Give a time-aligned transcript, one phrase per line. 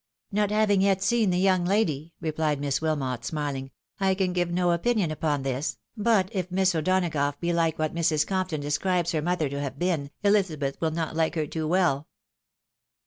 [0.31, 3.69] "Not having yet seen the young lady," rephed Miss Wilmot, smiling,"
[3.99, 8.25] I can give no opinion upon this; but, if Miss O'Donagough be like what Mrs.
[8.25, 12.07] Compton describes her mother to have been, Ehzabeth wiU not like her too well."